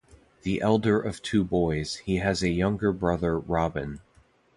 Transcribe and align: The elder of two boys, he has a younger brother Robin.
The 0.41 0.61
elder 0.61 0.99
of 0.99 1.21
two 1.21 1.43
boys, 1.43 1.97
he 1.97 2.15
has 2.15 2.41
a 2.41 2.49
younger 2.49 2.91
brother 2.91 3.37
Robin. 3.37 4.01